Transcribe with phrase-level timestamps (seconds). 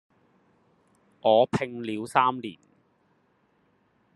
[1.21, 2.57] 我拼了三年